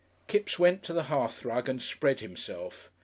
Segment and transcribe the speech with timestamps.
[0.27, 2.89] Kipps went to the hearthrug and spread himself.